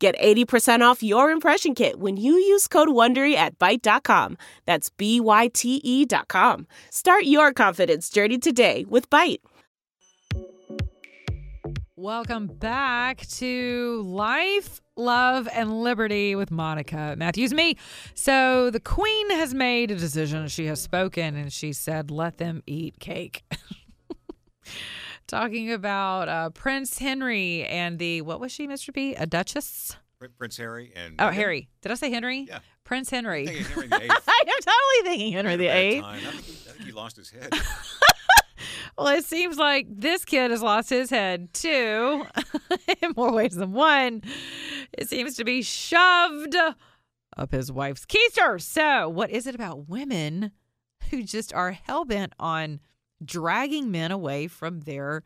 Get 0.00 0.18
80% 0.18 0.80
off 0.80 1.02
your 1.02 1.30
impression 1.30 1.74
kit 1.74 2.00
when 2.00 2.16
you 2.16 2.32
use 2.32 2.66
code 2.66 2.88
WONDERY 2.88 3.34
at 3.34 3.58
Byte.com. 3.58 4.38
That's 4.64 4.88
B-Y-T-E 4.88 6.06
dot 6.06 6.26
com. 6.28 6.66
Start 6.88 7.24
your 7.24 7.52
confidence 7.52 8.08
journey 8.08 8.38
today 8.38 8.86
with 8.88 9.10
Byte. 9.10 9.40
Welcome 11.96 12.46
back 12.46 13.26
to 13.32 14.02
Life, 14.06 14.80
Love, 14.96 15.46
and 15.52 15.82
Liberty 15.82 16.34
with 16.34 16.50
Monica 16.50 17.14
Matthews. 17.18 17.52
Me. 17.52 17.76
So 18.14 18.70
the 18.70 18.80
Queen 18.80 19.30
has 19.32 19.52
made 19.52 19.90
a 19.90 19.96
decision. 19.96 20.48
She 20.48 20.64
has 20.64 20.80
spoken 20.80 21.36
and 21.36 21.52
she 21.52 21.74
said, 21.74 22.10
let 22.10 22.38
them 22.38 22.62
eat 22.66 22.98
cake. 23.00 23.42
Talking 25.30 25.72
about 25.72 26.28
uh, 26.28 26.50
Prince 26.50 26.98
Henry 26.98 27.62
and 27.64 28.00
the, 28.00 28.20
what 28.22 28.40
was 28.40 28.50
she, 28.50 28.66
Mr. 28.66 28.92
B? 28.92 29.14
A 29.14 29.26
Duchess? 29.26 29.96
Prince 30.38 30.56
Harry 30.56 30.92
and 30.96 31.14
Oh, 31.20 31.28
Harry. 31.30 31.68
Did 31.82 31.92
I 31.92 31.94
say 31.94 32.10
Henry? 32.10 32.46
Yeah. 32.48 32.58
Prince 32.82 33.10
Henry. 33.10 33.48
I 33.48 33.52
Henry. 33.52 33.88
I 33.92 33.94
am 34.02 34.60
totally 34.60 35.08
thinking 35.08 35.32
Henry 35.32 35.54
the 35.54 35.68
Eighth. 35.68 36.02
time, 36.02 36.16
I 36.26 36.30
think, 36.32 36.44
he, 36.44 36.68
I 36.68 36.72
think 36.72 36.84
he 36.84 36.92
lost 36.92 37.16
his 37.16 37.30
head. 37.30 37.52
Well, 38.98 39.06
it 39.16 39.24
seems 39.24 39.56
like 39.56 39.86
this 39.88 40.26
kid 40.26 40.50
has 40.50 40.60
lost 40.62 40.90
his 40.90 41.08
head 41.08 41.54
too, 41.54 42.26
in 43.02 43.14
more 43.16 43.32
ways 43.32 43.54
than 43.54 43.72
one. 43.72 44.22
It 44.92 45.08
seems 45.08 45.36
to 45.36 45.44
be 45.44 45.62
shoved 45.62 46.54
up 46.54 47.52
his 47.52 47.72
wife's 47.72 48.04
keister. 48.04 48.60
So, 48.60 49.08
what 49.08 49.30
is 49.30 49.46
it 49.46 49.54
about 49.54 49.88
women 49.88 50.50
who 51.10 51.22
just 51.22 51.54
are 51.54 51.70
hell 51.72 52.04
bent 52.04 52.34
on 52.38 52.80
dragging 53.24 53.90
men 53.90 54.10
away 54.10 54.46
from 54.46 54.80
their 54.80 55.22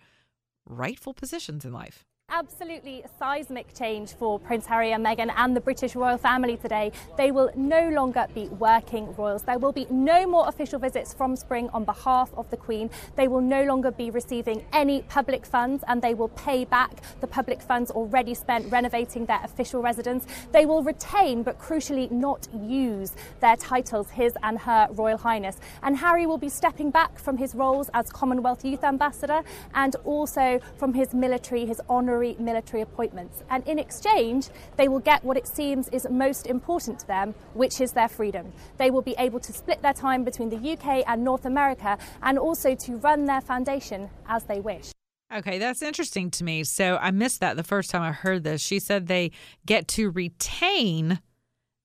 rightful 0.67 1.15
positions 1.15 1.65
in 1.65 1.73
life? 1.73 2.05
Absolutely 2.37 3.05
seismic 3.17 3.73
change 3.79 4.15
for 4.15 4.41
Prince 4.41 4.67
Harry 4.67 4.91
and 4.91 5.07
Meghan 5.07 5.33
and 5.37 5.55
the 5.55 5.61
British 5.61 5.95
royal 5.95 6.19
family 6.19 6.57
today. 6.57 6.91
They 7.17 7.31
will 7.31 7.49
no 7.55 7.91
longer 7.91 8.27
be 8.35 8.49
working 8.49 9.15
royals. 9.15 9.45
There 9.45 9.61
will 9.61 9.71
be 9.71 9.87
no 9.89 10.27
more 10.27 10.49
official 10.49 10.81
visits 10.81 11.15
from 11.15 11.37
spring 11.37 11.71
on 11.73 11.85
behalf 11.85 12.35
of 12.37 12.51
the 12.51 12.57
Queen. 12.57 12.91
They 13.15 13.29
will 13.29 13.41
no 13.41 13.63
longer 13.63 13.93
be 13.93 14.11
receiving 14.11 14.65
any 14.73 15.03
public 15.03 15.47
funds 15.47 15.85
and 15.87 16.03
they 16.03 16.15
will 16.15 16.31
pay 16.31 16.65
back 16.65 17.03
the 17.21 17.29
public 17.29 17.63
funds 17.63 17.93
already 17.93 18.35
spent 18.35 18.69
renovating 18.69 19.27
their 19.27 19.41
official 19.45 19.81
residence. 19.81 20.27
They 20.51 20.67
will 20.67 20.83
retain, 20.83 21.45
but 21.45 21.61
crucially 21.61 22.11
not 22.11 22.49
use, 22.53 23.13
their 23.39 23.55
titles, 23.55 24.11
his 24.11 24.33
and 24.43 24.59
her 24.59 24.89
Royal 24.91 25.19
Highness. 25.19 25.61
And 25.85 25.97
Harry 25.99 26.27
will 26.27 26.39
be 26.39 26.49
stepping 26.49 26.91
back 26.91 27.17
from 27.17 27.37
his 27.37 27.55
roles 27.55 27.91
as 27.95 28.11
Commonwealth 28.11 28.65
Youth 28.65 28.83
Ambassador 28.83 29.43
and 29.75 29.95
also 30.05 30.59
from 30.79 30.95
his 30.95 31.15
military, 31.15 31.65
his 31.65 31.81
honorary 31.89 32.14
military 32.39 32.83
appointments. 32.83 33.43
And 33.51 33.67
in 33.67 33.79
exchange, 33.79 34.49
they 34.77 34.89
will 34.89 35.01
get 35.01 35.25
what 35.25 35.37
it 35.37 35.47
seems 35.47 35.89
is 35.89 36.07
most 36.11 36.47
important 36.47 37.01
to 37.01 37.07
them, 37.07 37.35
which 37.55 37.81
is 37.81 37.93
their 37.93 38.09
freedom. 38.09 38.53
They 38.79 38.91
will 38.91 39.03
be 39.03 39.15
able 39.19 39.41
to 39.41 39.53
split 39.53 39.83
their 39.83 39.93
time 39.93 40.25
between 40.25 40.51
the 40.51 40.73
UK 40.73 41.05
and 41.07 41.25
North 41.25 41.45
America 41.45 41.99
and 42.23 42.39
also 42.39 42.75
to 42.75 42.97
run 42.97 43.25
their 43.25 43.41
foundation 43.41 44.11
as 44.29 44.45
they 44.45 44.61
wish. 44.61 44.93
Okay, 45.35 45.59
that's 45.59 45.83
interesting 45.83 46.31
to 46.33 46.45
me. 46.45 46.65
So 46.65 46.97
I 47.01 47.11
missed 47.11 47.41
that 47.41 47.57
the 47.57 47.65
first 47.65 47.91
time 47.91 48.03
I 48.03 48.13
heard 48.13 48.45
this. 48.45 48.61
She 48.61 48.79
said 48.79 49.07
they 49.07 49.33
get 49.67 49.89
to 49.89 50.11
retain 50.11 51.21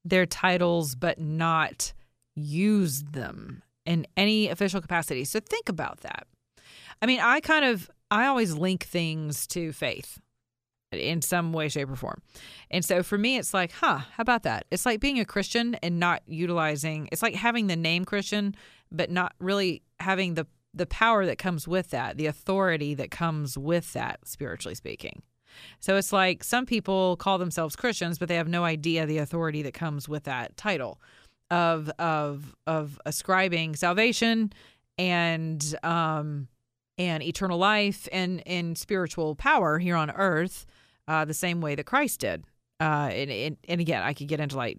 their 0.05 0.25
titles 0.25 0.95
but 0.95 1.19
not 1.19 1.93
use 2.35 3.03
them 3.03 3.63
in 3.85 4.05
any 4.15 4.49
official 4.49 4.81
capacity. 4.81 5.25
So 5.25 5.39
think 5.39 5.67
about 5.67 6.01
that. 6.01 6.27
I 7.01 7.05
mean, 7.05 7.19
I 7.19 7.39
kind 7.39 7.65
of 7.65 7.89
I 8.11 8.25
always 8.25 8.55
link 8.55 8.83
things 8.83 9.45
to 9.47 9.71
faith 9.71 10.19
in 10.91 11.21
some 11.21 11.53
way, 11.53 11.69
shape, 11.69 11.89
or 11.89 11.95
form. 11.95 12.21
And 12.71 12.83
so 12.83 13.03
for 13.03 13.17
me, 13.17 13.37
it's 13.37 13.53
like, 13.53 13.71
huh, 13.71 13.99
how 13.99 14.21
about 14.21 14.43
that? 14.43 14.65
It's 14.71 14.85
like 14.85 14.99
being 14.99 15.19
a 15.19 15.25
Christian 15.25 15.75
and 15.83 15.99
not 15.99 16.23
utilizing, 16.25 17.09
it's 17.11 17.21
like 17.21 17.35
having 17.35 17.67
the 17.67 17.75
name 17.75 18.05
Christian, 18.05 18.55
but 18.91 19.11
not 19.11 19.33
really 19.39 19.83
having 19.99 20.35
the 20.35 20.47
the 20.71 20.85
power 20.85 21.25
that 21.25 21.39
comes 21.39 21.67
with 21.67 21.89
that, 21.89 22.17
the 22.17 22.27
authority 22.27 22.93
that 22.93 23.09
comes 23.09 23.57
with 23.57 23.91
that, 23.93 24.19
spiritually 24.23 24.75
speaking. 24.75 25.23
So 25.79 25.97
it's 25.97 26.13
like 26.13 26.43
some 26.43 26.67
people 26.67 27.17
call 27.17 27.39
themselves 27.39 27.75
Christians, 27.75 28.19
but 28.19 28.29
they 28.29 28.35
have 28.35 28.47
no 28.47 28.63
idea 28.63 29.07
the 29.07 29.17
authority 29.17 29.63
that 29.63 29.73
comes 29.73 30.07
with 30.07 30.25
that 30.25 30.55
title 30.57 31.01
of 31.49 31.89
of 31.97 32.55
of 32.67 32.99
ascribing 33.05 33.75
salvation 33.75 34.53
and 34.99 35.75
um 35.81 36.47
and 36.99 37.23
eternal 37.23 37.57
life 37.57 38.07
and 38.11 38.45
and 38.45 38.77
spiritual 38.77 39.33
power 39.33 39.79
here 39.79 39.95
on 39.95 40.11
earth 40.11 40.67
uh, 41.07 41.25
the 41.25 41.33
same 41.33 41.61
way 41.61 41.73
that 41.73 41.85
Christ 41.85 42.19
did. 42.19 42.43
Uh, 42.79 43.09
and, 43.11 43.31
and 43.31 43.57
and 43.67 43.81
again, 43.81 44.03
I 44.03 44.13
could 44.13 44.27
get 44.27 44.39
into 44.39 44.57
like 44.57 44.77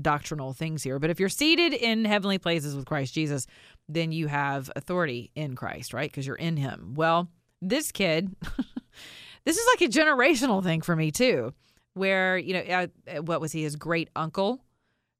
doctrinal 0.00 0.52
things 0.52 0.82
here, 0.82 0.98
but 0.98 1.10
if 1.10 1.20
you're 1.20 1.28
seated 1.28 1.72
in 1.72 2.04
heavenly 2.04 2.38
places 2.38 2.74
with 2.74 2.86
Christ 2.86 3.14
Jesus, 3.14 3.46
then 3.88 4.10
you 4.10 4.26
have 4.26 4.70
authority 4.74 5.30
in 5.34 5.54
Christ, 5.54 5.94
right? 5.94 6.10
Because 6.10 6.26
you're 6.26 6.36
in 6.36 6.56
Him. 6.56 6.94
Well, 6.96 7.28
this 7.62 7.92
kid, 7.92 8.34
this 9.44 9.56
is 9.56 9.66
like 9.74 9.88
a 9.88 9.92
generational 9.92 10.62
thing 10.62 10.80
for 10.80 10.96
me 10.96 11.10
too, 11.10 11.54
where 11.94 12.36
you 12.36 12.54
know, 12.54 12.88
what 13.22 13.40
was 13.40 13.52
he? 13.52 13.62
His 13.62 13.76
great 13.76 14.08
uncle. 14.16 14.60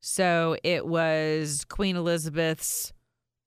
So 0.01 0.57
it 0.65 0.87
was 0.87 1.65
Queen 1.69 1.97
Elizabeth's 1.97 2.93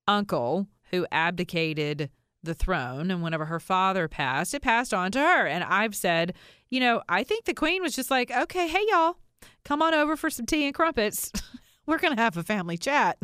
uncle 0.07 0.67
who 0.91 1.07
abdicated 1.11 2.11
the 2.43 2.53
throne. 2.53 3.09
And 3.09 3.23
whenever 3.23 3.45
her 3.45 3.59
father 3.59 4.07
passed, 4.07 4.53
it 4.53 4.61
passed 4.61 4.93
on 4.93 5.11
to 5.13 5.19
her. 5.19 5.47
And 5.47 5.63
I've 5.63 5.95
said, 5.95 6.33
you 6.69 6.79
know, 6.79 7.01
I 7.09 7.23
think 7.23 7.45
the 7.45 7.53
queen 7.53 7.81
was 7.81 7.95
just 7.95 8.11
like, 8.11 8.31
okay, 8.31 8.67
hey, 8.67 8.83
y'all, 8.89 9.17
come 9.63 9.81
on 9.81 9.93
over 9.93 10.15
for 10.15 10.29
some 10.29 10.45
tea 10.45 10.65
and 10.65 10.75
crumpets. 10.75 11.31
We're 11.85 11.97
going 11.97 12.15
to 12.15 12.21
have 12.21 12.37
a 12.37 12.43
family 12.43 12.77
chat. 12.77 13.17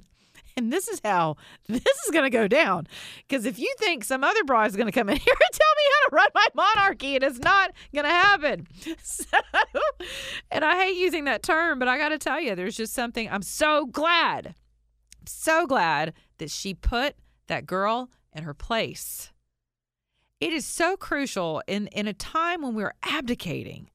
And 0.58 0.74
this 0.74 0.90
is 0.90 1.00
how 1.03 1.38
this 1.68 1.81
is 1.85 2.12
going 2.12 2.25
to 2.25 2.29
go 2.29 2.47
down. 2.47 2.88
Because 3.28 3.46
if 3.46 3.59
you 3.59 3.74
think 3.78 4.03
some 4.03 4.24
other 4.24 4.44
bra 4.44 4.66
is 4.66 4.75
going 4.75 4.88
to 4.88 4.91
come 4.91 5.09
in 5.09 5.16
here 5.18 5.34
and 5.34 5.53
tell 5.53 5.74
me 5.78 5.84
how 5.91 6.09
to 6.09 6.16
run 6.16 6.29
my 6.35 6.47
monarchy, 6.56 7.16
it 7.16 7.24
is 7.24 7.40
not 7.40 7.72
going 7.94 8.06
to 8.06 8.12
happen. 8.12 8.68
So, 9.02 9.38
and 10.52 10.66
I 10.66 10.75
hate 10.84 10.97
using 10.97 11.25
that 11.25 11.44
term, 11.44 11.79
but 11.79 11.88
I 11.88 11.97
got 11.97 12.09
to 12.09 12.18
tell 12.18 12.40
you, 12.40 12.56
there's 12.56 12.75
just 12.75 12.94
something 12.94 13.29
I'm 13.29 13.41
so 13.41 13.85
glad, 13.85 14.56
so 15.25 15.66
glad 15.66 16.13
that 16.40 16.50
she 16.50 16.74
put 16.74 17.16
that 17.47 17.66
girl 17.66 18.09
in 18.34 18.44
her 18.44 18.53
place. 18.53 19.31
It 20.40 20.53
is 20.53 20.66
so 20.66 20.95
crucial 20.95 21.62
in, 21.67 21.88
in 21.88 22.07
a 22.07 22.13
time 22.13 22.62
when 22.62 22.73
we're 22.75 22.94
abdicating 23.03 23.90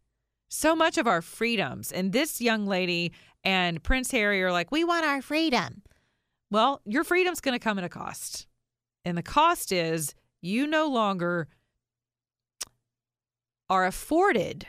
so 0.49 0.77
much 0.77 0.99
of 0.99 1.07
our 1.07 1.23
freedoms. 1.23 1.91
And 1.91 2.13
this 2.13 2.41
young 2.41 2.67
lady 2.67 3.13
and 3.43 3.83
Prince 3.83 4.11
Harry 4.11 4.43
are 4.43 4.53
like, 4.53 4.71
we 4.71 4.85
want 4.85 5.05
our 5.05 5.23
freedom. 5.23 5.83
Well, 6.51 6.81
your 6.85 7.05
freedom's 7.05 7.41
going 7.41 7.59
to 7.59 7.63
come 7.63 7.79
at 7.79 7.85
a 7.85 7.89
cost. 7.89 8.47
And 9.05 9.19
the 9.19 9.23
cost 9.23 9.73
is 9.73 10.15
you 10.41 10.67
no 10.67 10.89
longer 10.89 11.49
are 13.69 13.87
afforded 13.87 14.67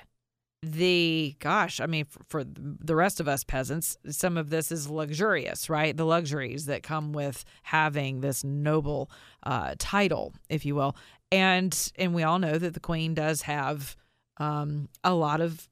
the 0.71 1.35
gosh 1.39 1.79
i 1.79 1.85
mean 1.85 2.05
for, 2.05 2.23
for, 2.27 2.43
the 2.45 2.95
rest 2.95 3.19
of 3.19 3.27
us 3.27 3.43
peasants 3.43 3.97
some 4.09 4.37
of 4.37 4.49
this 4.49 4.71
is 4.71 4.89
luxurious 4.89 5.69
right? 5.69 5.95
The 5.95 6.05
luxuries 6.05 6.65
that 6.65 6.83
come 6.83 7.13
with 7.13 7.43
having 7.63 8.21
this 8.21 8.43
noble 8.43 9.09
uh, 9.43 9.75
title 9.77 10.33
if 10.49 10.65
you 10.65 10.75
will. 10.75 10.95
And 11.31 11.91
and 11.97 12.13
we 12.13 12.23
all 12.23 12.39
know 12.39 12.57
that 12.57 12.73
the 12.73 12.79
queen 12.79 13.13
does 13.13 13.43
have 13.43 13.95
um, 14.37 14.89
a 15.03 15.13
lot 15.13 15.41
of 15.41 15.67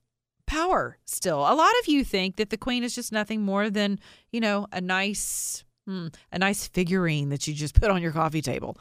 power 0.46 0.98
still. 1.06 1.40
A 1.40 1.56
lot 1.56 1.72
of 1.82 1.88
you 1.88 2.04
think 2.04 2.36
that 2.36 2.50
the 2.50 2.58
queen 2.58 2.84
is 2.84 2.96
just 2.96 3.12
nothing 3.12 3.42
more 3.42 3.70
than 3.70 4.00
you 4.32 4.40
know 4.40 4.68
a 4.72 4.82
nice 4.82 5.64
Hmm, 5.86 6.08
a 6.32 6.40
nice 6.40 6.66
figurine 6.68 7.30
that 7.30 7.46
you 7.46 7.54
just 7.54 7.76
put 7.82 7.92
on 7.92 8.02
your 8.02 8.12
coffee 8.12 8.42
table, 8.42 8.78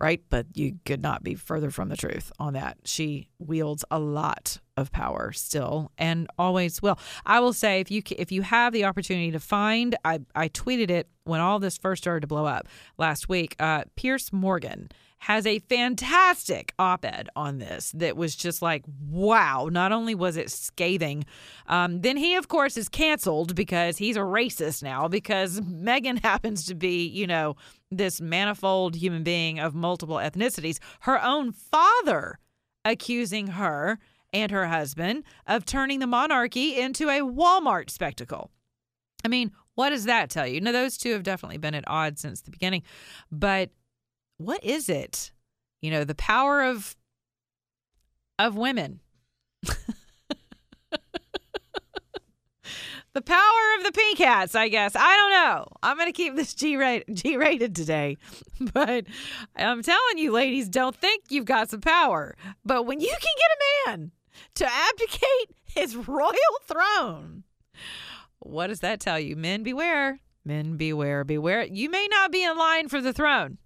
right? 0.00 0.22
But 0.30 0.46
you 0.54 0.78
could 0.84 1.02
not 1.02 1.24
be 1.24 1.34
further 1.34 1.70
from 1.70 1.88
the 1.88 1.96
truth 1.96 2.30
on 2.38 2.52
that. 2.52 2.78
She 2.84 3.28
wields 3.38 3.84
a 3.90 3.98
lot 3.98 4.58
of 4.76 4.92
power 4.92 5.32
still, 5.32 5.90
and 5.98 6.28
always 6.38 6.80
will. 6.80 6.98
I 7.26 7.40
will 7.40 7.52
say, 7.52 7.80
if 7.80 7.90
you 7.90 8.02
if 8.10 8.30
you 8.30 8.42
have 8.42 8.72
the 8.72 8.84
opportunity 8.84 9.32
to 9.32 9.40
find, 9.40 9.96
I 10.04 10.20
I 10.34 10.48
tweeted 10.48 10.90
it 10.90 11.08
when 11.24 11.40
all 11.40 11.58
this 11.58 11.78
first 11.78 12.02
started 12.02 12.20
to 12.20 12.26
blow 12.26 12.46
up 12.46 12.68
last 12.98 13.28
week. 13.28 13.56
Uh, 13.58 13.84
Piers 13.96 14.32
Morgan 14.32 14.90
has 15.18 15.46
a 15.46 15.58
fantastic 15.58 16.74
op 16.78 17.04
ed 17.04 17.30
on 17.34 17.58
this 17.58 17.92
that 17.92 18.16
was 18.16 18.36
just 18.36 18.60
like, 18.60 18.84
wow. 19.08 19.68
Not 19.72 19.90
only 19.90 20.14
was 20.14 20.36
it 20.36 20.50
scathing, 20.50 21.24
um, 21.66 22.02
then 22.02 22.18
he, 22.18 22.34
of 22.34 22.48
course, 22.48 22.76
is 22.76 22.90
canceled 22.90 23.54
because 23.54 23.96
he's 23.96 24.16
a 24.16 24.20
racist 24.20 24.82
now 24.82 25.08
because 25.08 25.60
Meghan 25.60 26.18
happens 26.22 26.66
to 26.66 26.74
be, 26.74 27.06
you 27.06 27.26
know, 27.26 27.56
this 27.90 28.20
manifold 28.20 28.96
human 28.96 29.22
being 29.22 29.58
of 29.58 29.74
multiple 29.74 30.16
ethnicities. 30.16 30.78
Her 31.00 31.22
own 31.22 31.52
father 31.52 32.38
accusing 32.84 33.46
her 33.46 33.98
and 34.34 34.50
her 34.50 34.66
husband 34.66 35.24
of 35.46 35.64
turning 35.64 36.00
the 36.00 36.06
monarchy 36.06 36.78
into 36.78 37.08
a 37.08 37.20
Walmart 37.20 37.88
spectacle. 37.88 38.50
I 39.24 39.28
mean, 39.28 39.52
what 39.74 39.90
does 39.90 40.04
that 40.04 40.30
tell 40.30 40.46
you? 40.46 40.60
Now, 40.60 40.72
those 40.72 40.96
two 40.96 41.12
have 41.12 41.22
definitely 41.22 41.58
been 41.58 41.74
at 41.74 41.84
odds 41.86 42.20
since 42.20 42.40
the 42.40 42.50
beginning, 42.50 42.82
but 43.30 43.70
what 44.38 44.62
is 44.64 44.88
it? 44.88 45.32
You 45.80 45.90
know, 45.90 46.04
the 46.04 46.14
power 46.14 46.62
of 46.62 46.96
of 48.38 48.56
women. 48.56 49.00
the 53.14 53.22
power 53.22 53.76
of 53.78 53.84
the 53.84 53.92
pink 53.92 54.18
hats, 54.18 54.54
I 54.54 54.68
guess. 54.68 54.96
I 54.96 55.16
don't 55.16 55.30
know. 55.30 55.68
I'm 55.82 55.96
going 55.96 56.08
to 56.08 56.12
keep 56.12 56.34
this 56.34 56.52
G 56.54 56.76
rated, 56.76 57.16
G 57.16 57.36
rated 57.36 57.74
today. 57.74 58.16
But 58.72 59.06
I'm 59.56 59.82
telling 59.82 60.16
you, 60.18 60.30
ladies, 60.30 60.68
don't 60.68 60.94
think 60.94 61.24
you've 61.28 61.44
got 61.44 61.70
some 61.70 61.80
power. 61.80 62.36
But 62.64 62.84
when 62.84 63.00
you 63.00 63.08
can 63.08 63.18
get 63.18 63.50
a 63.50 63.90
man 63.90 64.12
to 64.54 64.64
abdicate 64.64 65.56
his 65.64 65.96
royal 65.96 66.32
throne, 66.62 67.42
what 68.44 68.68
does 68.68 68.80
that 68.80 69.00
tell 69.00 69.18
you? 69.18 69.36
Men 69.36 69.62
beware. 69.62 70.20
Men 70.44 70.76
beware, 70.76 71.24
beware. 71.24 71.64
You 71.64 71.90
may 71.90 72.06
not 72.10 72.30
be 72.30 72.44
in 72.44 72.56
line 72.56 72.88
for 72.88 73.00
the 73.00 73.12
throne. 73.12 73.58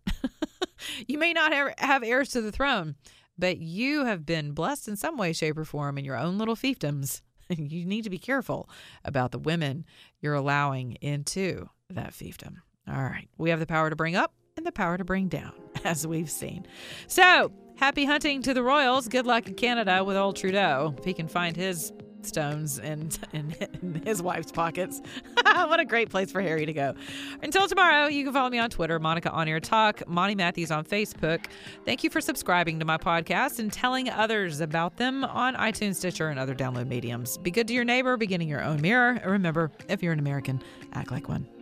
you 1.08 1.18
may 1.18 1.32
not 1.32 1.52
have 1.78 2.04
heirs 2.04 2.30
to 2.30 2.40
the 2.40 2.52
throne, 2.52 2.94
but 3.36 3.58
you 3.58 4.04
have 4.04 4.24
been 4.24 4.52
blessed 4.52 4.86
in 4.88 4.96
some 4.96 5.16
way, 5.16 5.32
shape, 5.32 5.58
or 5.58 5.64
form 5.64 5.98
in 5.98 6.04
your 6.04 6.16
own 6.16 6.38
little 6.38 6.56
fiefdoms. 6.56 7.22
you 7.48 7.84
need 7.84 8.04
to 8.04 8.10
be 8.10 8.18
careful 8.18 8.68
about 9.04 9.32
the 9.32 9.38
women 9.38 9.84
you're 10.20 10.34
allowing 10.34 10.92
into 11.00 11.68
that 11.90 12.12
fiefdom. 12.12 12.56
All 12.88 13.02
right. 13.02 13.28
We 13.38 13.50
have 13.50 13.60
the 13.60 13.66
power 13.66 13.90
to 13.90 13.96
bring 13.96 14.16
up 14.16 14.32
and 14.56 14.66
the 14.66 14.72
power 14.72 14.96
to 14.98 15.04
bring 15.04 15.28
down, 15.28 15.52
as 15.84 16.06
we've 16.06 16.30
seen. 16.30 16.66
So, 17.06 17.52
happy 17.76 18.04
hunting 18.04 18.42
to 18.42 18.54
the 18.54 18.62
Royals. 18.62 19.08
Good 19.08 19.26
luck 19.26 19.46
in 19.48 19.54
Canada 19.54 20.04
with 20.04 20.16
old 20.16 20.36
Trudeau. 20.36 20.94
If 20.98 21.04
he 21.04 21.12
can 21.12 21.28
find 21.28 21.56
his 21.56 21.92
stones 22.28 22.78
in, 22.78 23.10
in, 23.32 23.54
in 23.82 24.02
his 24.04 24.22
wife's 24.22 24.52
pockets. 24.52 25.00
what 25.42 25.80
a 25.80 25.84
great 25.84 26.10
place 26.10 26.30
for 26.30 26.40
Harry 26.40 26.66
to 26.66 26.72
go. 26.72 26.94
Until 27.42 27.66
tomorrow, 27.66 28.06
you 28.06 28.24
can 28.24 28.32
follow 28.32 28.50
me 28.50 28.58
on 28.58 28.70
Twitter, 28.70 28.98
Monica 28.98 29.30
On 29.30 29.48
Air 29.48 29.60
Talk, 29.60 30.06
Monty 30.08 30.34
Matthews 30.34 30.70
on 30.70 30.84
Facebook. 30.84 31.46
Thank 31.84 32.04
you 32.04 32.10
for 32.10 32.20
subscribing 32.20 32.78
to 32.78 32.84
my 32.84 32.98
podcast 32.98 33.58
and 33.58 33.72
telling 33.72 34.08
others 34.08 34.60
about 34.60 34.96
them 34.96 35.24
on 35.24 35.54
iTunes, 35.56 35.96
Stitcher, 35.96 36.28
and 36.28 36.38
other 36.38 36.54
download 36.54 36.86
mediums. 36.86 37.38
Be 37.38 37.50
good 37.50 37.66
to 37.68 37.74
your 37.74 37.84
neighbor, 37.84 38.16
beginning 38.16 38.48
your 38.48 38.62
own 38.62 38.80
mirror. 38.80 39.18
And 39.22 39.30
remember, 39.30 39.70
if 39.88 40.02
you're 40.02 40.12
an 40.12 40.18
American, 40.18 40.62
act 40.92 41.10
like 41.10 41.28
one. 41.28 41.57